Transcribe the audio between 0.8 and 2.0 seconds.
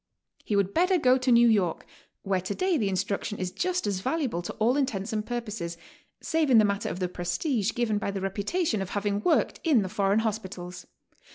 go to New York,